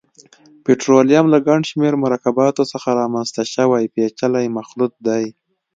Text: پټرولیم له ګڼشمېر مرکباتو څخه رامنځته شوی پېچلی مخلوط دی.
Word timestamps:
پټرولیم 0.65 1.25
له 1.33 1.39
ګڼشمېر 1.47 1.93
مرکباتو 2.05 2.63
څخه 2.71 2.89
رامنځته 3.01 3.43
شوی 3.55 3.83
پېچلی 3.93 4.45
مخلوط 4.57 4.93
دی. 5.07 5.23